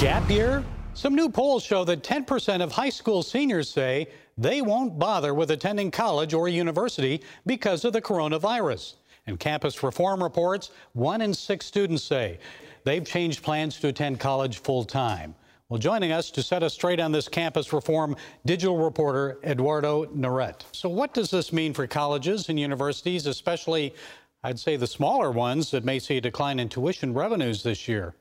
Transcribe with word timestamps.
Gap 0.00 0.30
year? 0.30 0.64
Some 0.94 1.14
new 1.14 1.28
polls 1.28 1.62
show 1.62 1.84
that 1.84 2.02
10% 2.02 2.62
of 2.62 2.72
high 2.72 2.88
school 2.88 3.22
seniors 3.22 3.68
say 3.68 4.06
they 4.38 4.62
won't 4.62 4.98
bother 4.98 5.34
with 5.34 5.50
attending 5.50 5.90
college 5.90 6.32
or 6.32 6.48
university 6.48 7.20
because 7.44 7.84
of 7.84 7.92
the 7.92 8.00
coronavirus. 8.00 8.94
And 9.26 9.38
Campus 9.38 9.82
Reform 9.82 10.22
reports 10.22 10.70
one 10.94 11.20
in 11.20 11.34
six 11.34 11.66
students 11.66 12.02
say 12.02 12.38
they've 12.84 13.04
changed 13.04 13.42
plans 13.42 13.78
to 13.80 13.88
attend 13.88 14.20
college 14.20 14.60
full 14.60 14.84
time. 14.84 15.34
Well, 15.68 15.78
joining 15.78 16.12
us 16.12 16.30
to 16.30 16.42
set 16.42 16.62
us 16.62 16.72
straight 16.72 16.98
on 16.98 17.12
this 17.12 17.28
campus 17.28 17.70
reform, 17.70 18.16
digital 18.46 18.78
reporter 18.78 19.38
Eduardo 19.44 20.06
Neret. 20.06 20.62
So, 20.72 20.88
what 20.88 21.12
does 21.12 21.30
this 21.30 21.52
mean 21.52 21.74
for 21.74 21.86
colleges 21.86 22.48
and 22.48 22.58
universities, 22.58 23.26
especially, 23.26 23.94
I'd 24.44 24.58
say, 24.58 24.76
the 24.76 24.86
smaller 24.86 25.30
ones 25.30 25.70
that 25.72 25.84
may 25.84 25.98
see 25.98 26.16
a 26.16 26.22
decline 26.22 26.58
in 26.58 26.70
tuition 26.70 27.12
revenues 27.12 27.62
this 27.62 27.86
year? 27.86 28.14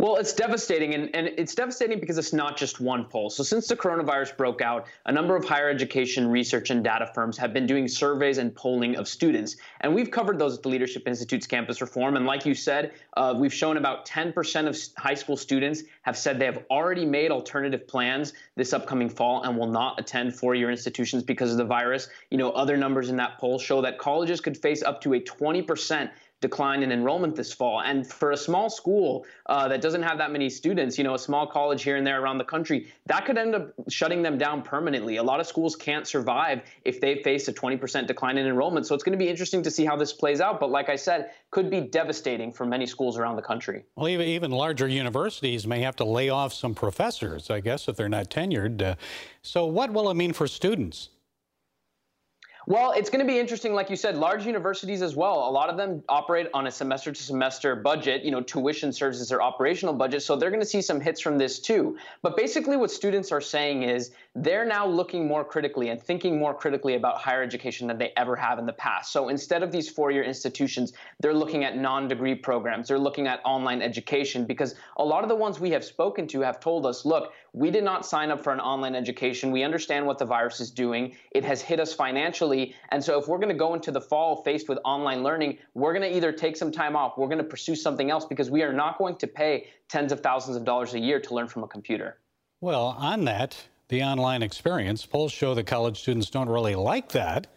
Well, 0.00 0.16
it's 0.16 0.32
devastating, 0.32 0.94
and, 0.94 1.14
and 1.14 1.26
it's 1.26 1.54
devastating 1.54 2.00
because 2.00 2.16
it's 2.16 2.32
not 2.32 2.56
just 2.56 2.80
one 2.80 3.04
poll. 3.04 3.28
So, 3.28 3.42
since 3.42 3.68
the 3.68 3.76
coronavirus 3.76 4.34
broke 4.34 4.62
out, 4.62 4.86
a 5.04 5.12
number 5.12 5.36
of 5.36 5.44
higher 5.44 5.68
education 5.68 6.26
research 6.30 6.70
and 6.70 6.82
data 6.82 7.10
firms 7.14 7.36
have 7.36 7.52
been 7.52 7.66
doing 7.66 7.86
surveys 7.86 8.38
and 8.38 8.54
polling 8.54 8.96
of 8.96 9.06
students. 9.06 9.56
And 9.82 9.94
we've 9.94 10.10
covered 10.10 10.38
those 10.38 10.56
at 10.56 10.62
the 10.62 10.70
Leadership 10.70 11.06
Institute's 11.06 11.46
campus 11.46 11.82
reform. 11.82 12.16
And 12.16 12.24
like 12.24 12.46
you 12.46 12.54
said, 12.54 12.92
uh, 13.18 13.34
we've 13.36 13.52
shown 13.52 13.76
about 13.76 14.06
10% 14.06 14.66
of 14.66 14.78
high 14.96 15.12
school 15.12 15.36
students 15.36 15.82
have 16.00 16.16
said 16.16 16.38
they 16.38 16.46
have 16.46 16.64
already 16.70 17.04
made 17.04 17.30
alternative 17.30 17.86
plans 17.86 18.32
this 18.56 18.72
upcoming 18.72 19.10
fall 19.10 19.42
and 19.42 19.58
will 19.58 19.70
not 19.70 20.00
attend 20.00 20.34
four 20.34 20.54
year 20.54 20.70
institutions 20.70 21.22
because 21.22 21.50
of 21.50 21.58
the 21.58 21.64
virus. 21.66 22.08
You 22.30 22.38
know, 22.38 22.52
other 22.52 22.78
numbers 22.78 23.10
in 23.10 23.16
that 23.16 23.38
poll 23.38 23.58
show 23.58 23.82
that 23.82 23.98
colleges 23.98 24.40
could 24.40 24.56
face 24.56 24.82
up 24.82 25.02
to 25.02 25.12
a 25.12 25.20
20% 25.20 26.10
decline 26.40 26.82
in 26.82 26.90
enrollment 26.90 27.36
this 27.36 27.52
fall. 27.52 27.82
And 27.82 28.06
for 28.06 28.32
a 28.32 28.36
small 28.36 28.70
school 28.70 29.26
uh, 29.46 29.68
that 29.68 29.80
doesn't 29.80 30.02
have 30.02 30.18
that 30.18 30.32
many 30.32 30.48
students, 30.48 30.96
you 30.96 31.04
know, 31.04 31.14
a 31.14 31.18
small 31.18 31.46
college 31.46 31.82
here 31.82 31.96
and 31.96 32.06
there 32.06 32.22
around 32.22 32.38
the 32.38 32.44
country, 32.44 32.88
that 33.06 33.26
could 33.26 33.36
end 33.36 33.54
up 33.54 33.72
shutting 33.88 34.22
them 34.22 34.38
down 34.38 34.62
permanently. 34.62 35.16
A 35.16 35.22
lot 35.22 35.40
of 35.40 35.46
schools 35.46 35.76
can't 35.76 36.06
survive 36.06 36.62
if 36.84 37.00
they 37.00 37.22
face 37.22 37.48
a 37.48 37.52
20% 37.52 38.06
decline 38.06 38.38
in 38.38 38.46
enrollment. 38.46 38.86
So 38.86 38.94
it's 38.94 39.04
going 39.04 39.18
to 39.18 39.22
be 39.22 39.28
interesting 39.28 39.62
to 39.62 39.70
see 39.70 39.84
how 39.84 39.96
this 39.96 40.12
plays 40.12 40.40
out. 40.40 40.60
But 40.60 40.70
like 40.70 40.88
I 40.88 40.96
said, 40.96 41.30
could 41.50 41.70
be 41.70 41.80
devastating 41.80 42.52
for 42.52 42.64
many 42.64 42.86
schools 42.86 43.18
around 43.18 43.36
the 43.36 43.42
country. 43.42 43.84
Well, 43.96 44.08
even, 44.08 44.50
larger 44.50 44.88
universities 44.88 45.66
may 45.66 45.80
have 45.80 45.96
to 45.96 46.04
lay 46.04 46.28
off 46.28 46.52
some 46.52 46.74
professors, 46.74 47.50
I 47.50 47.60
guess, 47.60 47.88
if 47.88 47.96
they're 47.96 48.08
not 48.08 48.30
tenured. 48.30 48.80
Uh, 48.82 48.94
so 49.42 49.66
what 49.66 49.92
will 49.92 50.10
it 50.10 50.14
mean 50.14 50.32
for 50.32 50.46
students? 50.46 51.10
Well, 52.70 52.92
it's 52.92 53.10
going 53.10 53.18
to 53.18 53.26
be 53.26 53.36
interesting, 53.36 53.74
like 53.74 53.90
you 53.90 53.96
said, 53.96 54.16
large 54.16 54.46
universities 54.46 55.02
as 55.02 55.16
well. 55.16 55.48
A 55.48 55.50
lot 55.50 55.70
of 55.70 55.76
them 55.76 56.04
operate 56.08 56.46
on 56.54 56.68
a 56.68 56.70
semester 56.70 57.10
to 57.10 57.20
semester 57.20 57.74
budget. 57.74 58.22
You 58.22 58.30
know, 58.30 58.42
tuition 58.42 58.92
serves 58.92 59.20
as 59.20 59.28
their 59.28 59.42
operational 59.42 59.92
budget. 59.92 60.22
So 60.22 60.36
they're 60.36 60.50
going 60.50 60.62
to 60.62 60.66
see 60.66 60.80
some 60.80 61.00
hits 61.00 61.20
from 61.20 61.36
this 61.36 61.58
too. 61.58 61.98
But 62.22 62.36
basically, 62.36 62.76
what 62.76 62.92
students 62.92 63.32
are 63.32 63.40
saying 63.40 63.82
is 63.82 64.12
they're 64.36 64.64
now 64.64 64.86
looking 64.86 65.26
more 65.26 65.44
critically 65.44 65.88
and 65.88 66.00
thinking 66.00 66.38
more 66.38 66.54
critically 66.54 66.94
about 66.94 67.18
higher 67.18 67.42
education 67.42 67.88
than 67.88 67.98
they 67.98 68.12
ever 68.16 68.36
have 68.36 68.60
in 68.60 68.66
the 68.66 68.72
past. 68.72 69.12
So 69.12 69.28
instead 69.28 69.64
of 69.64 69.72
these 69.72 69.88
four 69.88 70.12
year 70.12 70.22
institutions, 70.22 70.92
they're 71.18 71.34
looking 71.34 71.64
at 71.64 71.76
non 71.76 72.06
degree 72.06 72.36
programs. 72.36 72.86
They're 72.86 72.98
looking 72.98 73.26
at 73.26 73.40
online 73.44 73.82
education 73.82 74.44
because 74.44 74.76
a 74.98 75.04
lot 75.04 75.24
of 75.24 75.28
the 75.28 75.34
ones 75.34 75.58
we 75.58 75.70
have 75.70 75.84
spoken 75.84 76.28
to 76.28 76.40
have 76.42 76.60
told 76.60 76.86
us 76.86 77.04
look, 77.04 77.32
we 77.52 77.72
did 77.72 77.82
not 77.82 78.06
sign 78.06 78.30
up 78.30 78.44
for 78.44 78.52
an 78.52 78.60
online 78.60 78.94
education. 78.94 79.50
We 79.50 79.64
understand 79.64 80.06
what 80.06 80.18
the 80.18 80.26
virus 80.26 80.60
is 80.60 80.70
doing, 80.70 81.16
it 81.32 81.44
has 81.44 81.60
hit 81.60 81.80
us 81.80 81.92
financially. 81.92 82.76
And 82.90 83.02
so 83.02 83.18
if 83.18 83.26
we're 83.26 83.38
going 83.38 83.48
to 83.48 83.54
go 83.54 83.74
into 83.74 83.90
the 83.90 84.00
fall 84.00 84.44
faced 84.44 84.68
with 84.68 84.78
online 84.84 85.24
learning, 85.24 85.58
we're 85.74 85.92
going 85.92 86.08
to 86.08 86.16
either 86.16 86.30
take 86.30 86.56
some 86.56 86.70
time 86.70 86.94
off, 86.94 87.18
we're 87.18 87.26
going 87.26 87.38
to 87.38 87.44
pursue 87.44 87.74
something 87.74 88.10
else 88.12 88.26
because 88.26 88.48
we 88.48 88.62
are 88.62 88.72
not 88.72 88.96
going 88.96 89.16
to 89.16 89.26
pay 89.26 89.66
tens 89.88 90.12
of 90.12 90.20
thousands 90.20 90.56
of 90.56 90.64
dollars 90.64 90.94
a 90.94 91.00
year 91.00 91.18
to 91.18 91.34
learn 91.34 91.48
from 91.48 91.64
a 91.64 91.68
computer. 91.68 92.18
Well, 92.60 92.94
on 92.98 93.24
that, 93.24 93.56
the 93.90 94.02
online 94.02 94.42
experience. 94.42 95.04
Polls 95.04 95.32
show 95.32 95.54
that 95.54 95.66
college 95.66 96.00
students 96.00 96.30
don't 96.30 96.48
really 96.48 96.74
like 96.74 97.10
that, 97.10 97.48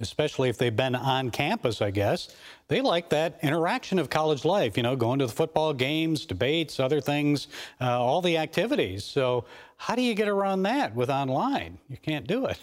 especially 0.00 0.48
if 0.48 0.56
they've 0.56 0.76
been 0.76 0.94
on 0.94 1.30
campus, 1.30 1.82
I 1.82 1.90
guess. 1.90 2.36
They 2.68 2.80
like 2.80 3.08
that 3.08 3.38
interaction 3.42 3.98
of 3.98 4.10
college 4.10 4.44
life, 4.44 4.76
you 4.76 4.82
know, 4.82 4.94
going 4.94 5.18
to 5.18 5.26
the 5.26 5.32
football 5.32 5.72
games, 5.72 6.26
debates, 6.26 6.78
other 6.78 7.00
things, 7.00 7.48
uh, 7.80 8.00
all 8.00 8.20
the 8.20 8.36
activities. 8.36 9.04
So, 9.04 9.46
how 9.78 9.94
do 9.94 10.02
you 10.02 10.14
get 10.14 10.28
around 10.28 10.62
that 10.64 10.94
with 10.94 11.08
online? 11.08 11.78
You 11.88 11.96
can't 11.96 12.26
do 12.26 12.46
it. 12.46 12.58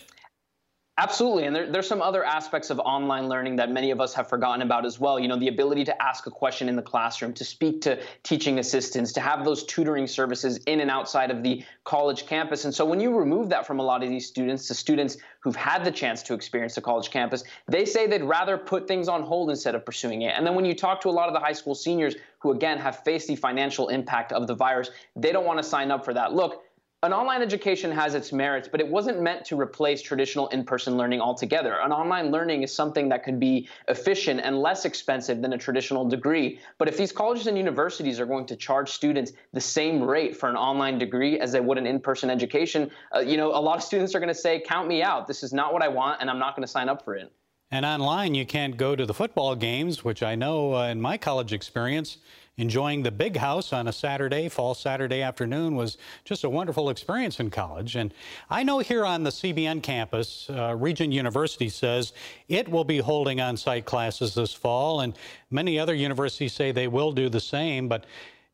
Absolutely. 0.98 1.44
And 1.44 1.54
there, 1.54 1.70
there's 1.70 1.88
some 1.88 2.02
other 2.02 2.24
aspects 2.24 2.70
of 2.70 2.80
online 2.80 3.28
learning 3.28 3.58
that 3.58 3.70
many 3.70 3.92
of 3.92 4.00
us 4.00 4.14
have 4.14 4.30
forgotten 4.30 4.62
about 4.62 4.86
as 4.86 4.98
well. 4.98 5.20
You 5.20 5.28
know, 5.28 5.38
the 5.38 5.50
ability 5.50 5.84
to 5.86 6.02
ask 6.02 6.26
a 6.26 6.32
question 6.32 6.70
in 6.70 6.78
the 6.78 6.82
classroom, 6.82 7.34
to 7.34 7.44
speak 7.44 7.82
to 7.82 8.02
teaching 8.24 8.60
assistants, 8.60 9.12
to 9.14 9.20
have 9.20 9.44
those 9.44 9.66
tutoring 9.66 10.08
services 10.08 10.56
in 10.68 10.80
and 10.80 10.90
outside 10.90 11.32
of 11.32 11.44
the 11.44 11.66
college 11.84 12.26
campus. 12.28 12.64
And 12.64 12.74
so 12.74 12.86
when 12.86 13.02
you 13.02 13.14
remove 13.14 13.50
that 13.50 13.68
from 13.68 13.80
a 13.80 13.84
lot 13.84 14.04
of 14.04 14.10
these 14.10 14.26
students, 14.26 14.70
the 14.70 14.74
students 14.74 15.18
who've 15.42 15.56
had 15.56 15.84
the 15.84 15.92
chance 15.92 16.24
to 16.24 16.34
experience 16.34 16.76
the 16.76 16.82
college 16.82 17.12
campus, 17.12 17.44
they 17.68 17.84
say 17.84 18.08
they'd 18.08 18.24
rather 18.24 18.58
put 18.58 18.88
things 18.88 19.10
on 19.10 19.22
hold 19.22 19.50
instead 19.50 19.76
of 19.76 19.86
pursuing 19.86 20.22
it. 20.22 20.34
And 20.38 20.48
then 20.48 20.56
when 20.56 20.64
you 20.64 20.74
talk 20.74 21.02
to 21.02 21.10
a 21.10 21.12
lot 21.12 21.28
of 21.28 21.34
the 21.34 21.42
high 21.42 21.54
school 21.54 21.76
seniors 21.76 22.16
who, 22.40 22.52
again, 22.52 22.78
have 22.78 23.04
faced 23.04 23.28
the 23.28 23.36
financial 23.36 23.90
impact 23.90 24.32
of 24.32 24.48
the 24.48 24.56
virus, 24.56 24.92
they 25.18 25.34
don't 25.34 25.46
want 25.46 25.60
to 25.60 25.64
sign 25.64 25.92
up 25.92 26.06
for 26.06 26.14
that. 26.14 26.34
Look, 26.34 26.64
an 27.06 27.14
online 27.14 27.42
education 27.44 27.92
has 27.92 28.16
its 28.16 28.34
merits, 28.34 28.68
but 28.68 28.80
it 28.80 28.88
wasn't 28.88 29.22
meant 29.22 29.46
to 29.46 29.60
replace 29.60 30.02
traditional 30.02 30.48
in 30.48 30.64
person 30.64 30.98
learning 30.98 31.22
altogether. 31.22 31.76
An 31.84 31.92
online 31.92 32.32
learning 32.32 32.64
is 32.64 32.74
something 32.74 33.10
that 33.10 33.24
could 33.24 33.40
be 33.40 33.70
efficient 33.88 34.42
and 34.42 34.60
less 34.60 34.86
expensive 34.86 35.42
than 35.42 35.54
a 35.54 35.58
traditional 35.58 36.08
degree. 36.08 36.60
But 36.80 36.88
if 36.88 36.98
these 36.98 37.12
colleges 37.12 37.46
and 37.46 37.58
universities 37.58 38.20
are 38.20 38.26
going 38.26 38.48
to 38.48 38.56
charge 38.56 38.90
students 38.90 39.34
the 39.54 39.62
same 39.62 40.02
rate 40.02 40.36
for 40.36 40.50
an 40.50 40.56
online 40.56 40.98
degree 40.98 41.40
as 41.40 41.52
they 41.52 41.60
would 41.60 41.78
an 41.78 41.86
in 41.86 42.00
person 42.00 42.30
education, 42.30 42.90
uh, 43.16 43.20
you 43.20 43.38
know, 43.38 43.50
a 43.50 43.62
lot 43.62 43.78
of 43.78 43.84
students 43.84 44.16
are 44.16 44.20
going 44.20 44.34
to 44.34 44.40
say, 44.40 44.60
Count 44.60 44.88
me 44.88 45.04
out. 45.04 45.28
This 45.28 45.44
is 45.44 45.54
not 45.54 45.74
what 45.74 45.84
I 45.84 45.88
want, 45.88 46.22
and 46.22 46.30
I'm 46.30 46.40
not 46.40 46.56
going 46.56 46.66
to 46.66 46.72
sign 46.72 46.90
up 46.90 47.06
for 47.06 47.16
it. 47.16 47.32
And 47.76 47.86
online, 47.86 48.36
you 48.36 48.46
can't 48.46 48.78
go 48.78 48.96
to 48.96 49.06
the 49.06 49.14
football 49.14 49.54
games, 49.54 50.02
which 50.02 50.24
I 50.24 50.34
know 50.34 50.76
uh, 50.76 50.88
in 50.88 51.02
my 51.02 51.18
college 51.18 51.52
experience, 51.52 52.20
enjoying 52.56 53.04
the 53.04 53.12
big 53.12 53.36
house 53.36 53.74
on 53.74 53.90
a 53.90 53.92
Saturday, 53.92 54.48
fall 54.48 54.74
Saturday 54.74 55.22
afternoon, 55.22 55.76
was 55.76 55.98
just 56.24 56.46
a 56.46 56.50
wonderful 56.50 56.90
experience 56.90 57.42
in 57.42 57.50
college. 57.50 57.98
And 57.98 58.14
I 58.50 58.64
know 58.64 58.80
here 58.80 59.06
on 59.06 59.24
the 59.24 59.30
CBN 59.30 59.84
campus, 59.84 60.50
uh, 60.50 60.74
Regent 60.80 61.12
University 61.12 61.68
says 61.68 62.14
it 62.48 62.70
will 62.70 62.86
be 62.86 63.00
holding 63.00 63.42
on 63.42 63.58
site 63.58 63.84
classes 63.84 64.34
this 64.34 64.54
fall, 64.54 65.02
and 65.02 65.14
many 65.52 65.78
other 65.78 65.96
universities 65.96 66.54
say 66.54 66.72
they 66.72 66.88
will 66.88 67.12
do 67.12 67.28
the 67.28 67.42
same. 67.42 67.90
But 67.90 68.06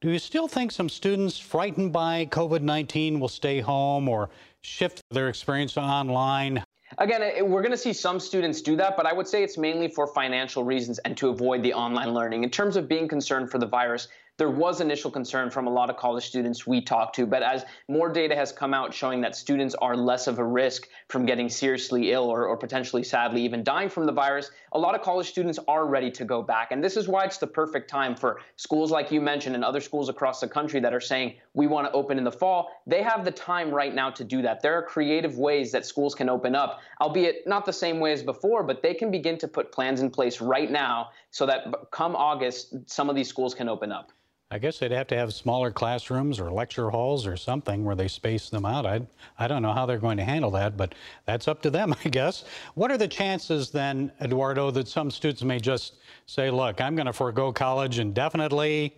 do 0.02 0.10
you 0.10 0.18
still 0.18 0.48
think 0.48 0.72
some 0.72 0.90
students 0.90 1.38
frightened 1.38 1.94
by 1.94 2.26
COVID 2.26 2.62
19 2.62 3.20
will 3.20 3.30
stay 3.30 3.60
home 3.60 4.10
or 4.10 4.32
shift 4.62 5.04
their 5.12 5.30
experience 5.30 5.78
online? 5.78 6.64
Again, 6.98 7.50
we're 7.50 7.62
going 7.62 7.72
to 7.72 7.78
see 7.78 7.94
some 7.94 8.20
students 8.20 8.62
do 8.62 8.76
that, 8.76 8.98
but 8.98 9.06
I 9.06 9.14
would 9.14 9.28
say 9.28 9.44
it's 9.44 9.58
mainly 9.58 9.88
for 9.88 10.08
financial 10.08 10.64
reasons 10.64 11.00
and 11.00 11.16
to 11.18 11.30
avoid 11.30 11.64
the 11.64 11.74
online 11.74 12.14
learning. 12.14 12.44
In 12.44 12.50
terms 12.50 12.76
of 12.76 12.88
being 12.88 13.08
concerned 13.08 13.50
for 13.50 13.58
the 13.58 13.66
virus, 13.66 14.08
there 14.42 14.50
was 14.50 14.82
initial 14.82 15.12
concern 15.12 15.52
from 15.52 15.68
a 15.68 15.70
lot 15.70 15.92
of 15.92 15.98
college 15.98 16.26
students 16.26 16.66
we 16.66 16.82
talked 16.82 17.14
to, 17.14 17.28
but 17.28 17.44
as 17.44 17.64
more 17.88 18.10
data 18.10 18.36
has 18.36 18.52
come 18.52 18.74
out 18.74 18.92
showing 18.92 19.22
that 19.22 19.36
students 19.36 19.76
are 19.76 19.96
less 19.96 20.26
of 20.26 20.40
a 20.40 20.44
risk 20.44 20.88
from 21.10 21.28
getting 21.28 21.48
seriously 21.48 22.12
ill 22.12 22.24
or, 22.24 22.48
or 22.48 22.58
potentially, 22.58 23.04
sadly, 23.04 23.44
even 23.44 23.64
dying 23.64 23.88
from 23.88 24.08
the 24.08 24.12
virus, 24.12 24.50
a 24.72 24.80
lot 24.80 24.96
of 24.96 25.04
college 25.04 25.30
students 25.30 25.60
are 25.68 25.86
ready 25.86 26.10
to 26.10 26.26
go 26.26 26.42
back. 26.42 26.72
And 26.72 26.84
this 26.84 26.98
is 26.98 27.08
why 27.08 27.24
it's 27.24 27.38
the 27.38 27.46
perfect 27.46 27.88
time 27.88 28.16
for 28.16 28.42
schools 28.56 28.90
like 28.90 29.12
you 29.12 29.22
mentioned 29.22 29.54
and 29.54 29.64
other 29.64 29.80
schools 29.80 30.10
across 30.10 30.40
the 30.40 30.48
country 30.48 30.80
that 30.80 30.92
are 30.92 31.00
saying 31.00 31.36
we 31.54 31.68
want 31.68 31.86
to 31.86 31.94
open 31.94 32.18
in 32.18 32.24
the 32.24 32.32
fall. 32.32 32.72
They 32.88 33.04
have 33.04 33.24
the 33.24 33.30
time 33.30 33.70
right 33.70 33.94
now 33.94 34.10
to 34.10 34.24
do 34.24 34.42
that. 34.42 34.64
There 34.64 34.74
are 34.74 34.82
creative 34.82 35.38
ways 35.38 35.72
that 35.74 35.86
schools 35.86 36.16
can 36.16 36.30
open 36.30 36.56
up, 36.56 36.80
albeit 37.00 37.46
not 37.46 37.64
the 37.64 37.74
same 37.74 38.00
way 38.00 38.12
as 38.12 38.24
before, 38.24 38.64
but 38.64 38.82
they 38.82 38.96
can 38.96 39.12
begin 39.12 39.38
to 39.38 39.48
put 39.48 39.72
plans 39.72 40.02
in 40.02 40.10
place 40.10 40.42
right 40.42 40.72
now 40.72 41.10
so 41.30 41.46
that 41.46 41.68
come 41.92 42.16
August, 42.16 42.74
some 42.88 43.08
of 43.08 43.16
these 43.16 43.30
schools 43.30 43.54
can 43.54 43.70
open 43.70 43.92
up. 43.92 44.12
I 44.54 44.60
guess 44.60 44.80
they'd 44.80 44.92
have 44.92 45.08
to 45.08 45.16
have 45.16 45.34
smaller 45.34 45.72
classrooms 45.72 46.38
or 46.38 46.52
lecture 46.52 46.90
halls 46.90 47.26
or 47.26 47.38
something 47.38 47.86
where 47.86 47.96
they 47.96 48.10
space 48.10 48.50
them 48.50 48.66
out. 48.66 48.86
I, 48.86 49.02
I 49.40 49.48
don't 49.48 49.62
know 49.62 49.72
how 49.72 49.86
they're 49.86 49.98
going 49.98 50.18
to 50.18 50.26
handle 50.26 50.52
that, 50.52 50.76
but 50.76 50.94
that's 51.26 51.48
up 51.48 51.62
to 51.62 51.70
them, 51.70 51.96
I 52.06 52.10
guess. 52.10 52.44
What 52.76 52.92
are 52.92 52.98
the 52.98 53.08
chances 53.08 53.72
then, 53.72 54.12
Eduardo, 54.20 54.70
that 54.72 54.90
some 54.90 55.10
students 55.10 55.42
may 55.42 55.60
just 55.60 55.96
say, 56.26 56.52
look, 56.52 56.82
I'm 56.82 56.96
going 56.96 57.06
to 57.06 57.14
forego 57.14 57.54
college 57.54 58.00
indefinitely? 58.00 58.98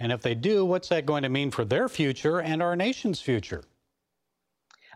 And 0.00 0.10
if 0.10 0.20
they 0.20 0.34
do, 0.34 0.64
what's 0.64 0.88
that 0.88 1.06
going 1.06 1.22
to 1.22 1.28
mean 1.28 1.52
for 1.52 1.64
their 1.64 1.88
future 1.88 2.40
and 2.40 2.60
our 2.60 2.74
nation's 2.74 3.20
future? 3.20 3.62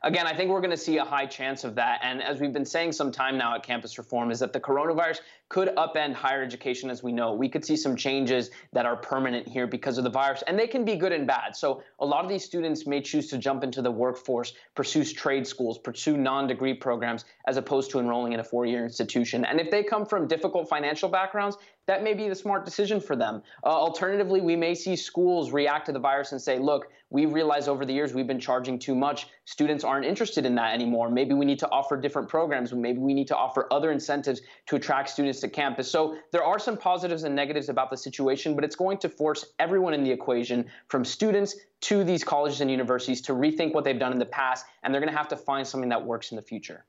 again, 0.03 0.27
I 0.27 0.35
think 0.35 0.51
we're 0.51 0.61
going 0.61 0.71
to 0.71 0.77
see 0.77 0.99
a 0.99 1.05
high 1.05 1.27
chance 1.27 1.65
of 1.65 1.75
that. 1.77 2.01
And 2.03 2.23
as 2.23 2.41
we've 2.41 2.53
been 2.53 2.65
saying 2.67 2.93
some 2.93 3.13
time 3.13 3.39
now 3.39 3.55
at 3.55 3.63
Campus 3.63 3.99
Reform, 3.99 4.31
is 4.31 4.41
that 4.41 4.53
the 4.53 4.61
coronavirus 4.61 5.21
could 5.53 5.69
upend 5.77 6.15
higher 6.15 6.43
education 6.43 6.89
as 6.89 7.03
we 7.03 7.13
know. 7.13 7.35
We 7.35 7.47
could 7.47 7.63
see 7.63 7.77
some 7.77 7.95
changes 7.95 8.51
that 8.73 8.87
are 8.87 8.97
permanent 8.97 9.47
here 9.47 9.67
because 9.67 9.99
of 9.99 10.05
the 10.05 10.09
virus, 10.09 10.43
and 10.47 10.59
they 10.59 10.67
can 10.67 10.83
be 10.83 10.97
good 10.97 11.13
and 11.13 11.27
bad. 11.27 11.55
So 11.55 11.83
a 12.01 12.07
lot 12.07 12.25
of 12.25 12.31
these 12.31 12.43
students 12.43 12.87
may 12.87 13.03
choose 13.03 13.29
to 13.29 13.37
jump 13.37 13.63
into 13.63 13.83
the 13.83 13.91
workforce, 13.91 14.55
pursue 14.75 15.05
trade 15.05 15.47
schools, 15.47 15.77
pursue 15.77 16.17
non-degree 16.17 16.73
programs, 16.73 17.27
as 17.47 17.59
opposed 17.59 17.91
to 17.91 18.01
enrolling 18.01 18.33
in 18.33 18.41
a 18.41 18.45
four-year 18.45 18.83
institution. 18.83 19.45
And 19.45 19.61
if 19.61 19.71
they 19.71 19.83
come 19.83 20.07
from 20.07 20.27
difficult 20.27 20.71
financial 20.71 21.11
backgrounds, 21.11 21.59
that 21.87 22.03
may 22.03 22.15
be 22.15 22.29
the 22.29 22.35
smart 22.35 22.65
decision 22.65 23.01
for 23.01 23.17
them. 23.17 23.43
Uh, 23.65 23.67
alternatively, 23.67 24.41
we 24.41 24.57
may 24.57 24.75
see 24.75 24.97
schools 24.97 25.51
react 25.51 25.85
to 25.87 25.93
the 25.93 25.99
virus 25.99 26.33
and 26.33 26.41
say, 26.41 26.59
look, 26.59 26.87
we 27.11 27.27
realize 27.27 27.69
over 27.69 27.85
the 27.85 27.93
years 27.93 28.15
we've 28.15 28.27
been 28.27 28.41
charging 28.41 28.79
too 28.79 28.95
much. 28.95 29.27
Students 29.45 29.85
aren't 29.85 30.07
interested 30.07 30.47
in 30.47 30.55
that 30.55 30.73
anymore. 30.73 31.11
Maybe 31.11 31.35
we 31.35 31.45
need 31.45 31.59
to 31.59 31.69
offer 31.71 32.01
different 32.01 32.29
programs. 32.29 32.73
Maybe 32.73 32.99
we 32.99 33.13
need 33.13 33.27
to 33.29 33.37
offer 33.37 33.67
other 33.71 33.91
incentives 33.91 34.41
to 34.67 34.77
attract 34.77 35.11
students 35.11 35.42
to 35.43 35.49
campus. 35.49 35.91
So 35.91 36.17
there 36.33 36.43
are 36.43 36.59
some 36.59 36.77
positives 36.77 37.23
and 37.25 37.37
negatives 37.37 37.69
about 37.69 37.91
the 37.91 37.97
situation, 37.97 38.55
but 38.55 38.65
it's 38.65 38.77
going 38.77 38.99
to 38.99 39.09
force 39.09 39.53
everyone 39.59 39.95
in 39.95 40.03
the 40.03 40.11
equation, 40.11 40.67
from 40.89 41.05
students 41.05 41.57
to 41.83 42.03
these 42.03 42.25
colleges 42.25 42.61
and 42.61 42.71
universities, 42.71 43.21
to 43.23 43.33
rethink 43.33 43.75
what 43.75 43.85
they've 43.85 43.99
done 43.99 44.13
in 44.13 44.19
the 44.19 44.27
past, 44.27 44.67
and 44.83 44.93
they're 44.93 45.01
going 45.01 45.13
to 45.13 45.17
have 45.17 45.29
to 45.29 45.37
find 45.37 45.67
something 45.67 45.91
that 45.91 46.05
works 46.05 46.33
in 46.33 46.37
the 46.37 46.43
future. 46.43 46.85